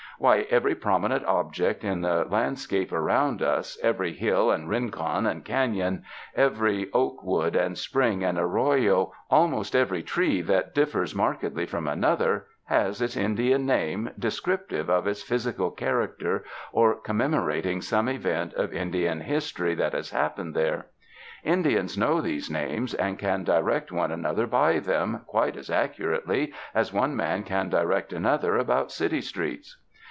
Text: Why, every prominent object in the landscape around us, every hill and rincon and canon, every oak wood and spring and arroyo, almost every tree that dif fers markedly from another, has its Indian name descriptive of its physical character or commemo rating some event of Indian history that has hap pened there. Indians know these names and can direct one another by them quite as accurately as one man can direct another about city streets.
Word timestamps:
Why, 0.19 0.45
every 0.51 0.75
prominent 0.75 1.25
object 1.25 1.83
in 1.83 2.01
the 2.01 2.25
landscape 2.25 2.91
around 2.91 3.41
us, 3.41 3.75
every 3.81 4.13
hill 4.13 4.51
and 4.51 4.69
rincon 4.69 5.25
and 5.25 5.43
canon, 5.43 6.03
every 6.35 6.91
oak 6.93 7.23
wood 7.23 7.55
and 7.55 7.75
spring 7.75 8.23
and 8.23 8.37
arroyo, 8.37 9.13
almost 9.31 9.75
every 9.75 10.03
tree 10.03 10.41
that 10.43 10.75
dif 10.75 10.91
fers 10.91 11.15
markedly 11.15 11.65
from 11.65 11.87
another, 11.87 12.45
has 12.65 13.01
its 13.01 13.17
Indian 13.17 13.65
name 13.65 14.11
descriptive 14.19 14.91
of 14.91 15.07
its 15.07 15.23
physical 15.23 15.71
character 15.71 16.43
or 16.71 17.01
commemo 17.01 17.43
rating 17.43 17.81
some 17.81 18.07
event 18.07 18.53
of 18.53 18.71
Indian 18.71 19.21
history 19.21 19.73
that 19.73 19.93
has 19.93 20.11
hap 20.11 20.37
pened 20.37 20.53
there. 20.53 20.85
Indians 21.43 21.97
know 21.97 22.21
these 22.21 22.47
names 22.47 22.93
and 22.93 23.17
can 23.17 23.43
direct 23.43 23.91
one 23.91 24.11
another 24.11 24.45
by 24.45 24.77
them 24.77 25.21
quite 25.25 25.57
as 25.57 25.71
accurately 25.71 26.53
as 26.75 26.93
one 26.93 27.15
man 27.15 27.41
can 27.41 27.69
direct 27.69 28.13
another 28.13 28.55
about 28.55 28.91
city 28.91 29.21
streets. 29.21 29.77